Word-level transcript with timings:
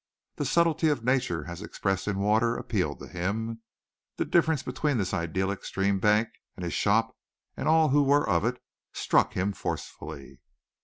The 0.37 0.45
subtlety 0.45 0.87
of 0.87 1.03
nature 1.05 1.45
as 1.45 1.61
expressed 1.61 2.07
in 2.07 2.17
water 2.17 2.57
appealed 2.57 2.97
to 3.01 3.07
him. 3.07 3.61
The 4.17 4.25
difference 4.25 4.63
between 4.63 4.97
this 4.97 5.13
idyllic 5.13 5.63
stream 5.63 5.99
bank 5.99 6.29
and 6.55 6.63
his 6.65 6.73
shop 6.73 7.15
and 7.55 7.67
all 7.67 7.89
who 7.89 8.01
were 8.01 8.27
of 8.27 8.43
it, 8.43 8.59
struck 8.93 9.33
him 9.33 9.53
forcefully. 9.53 10.39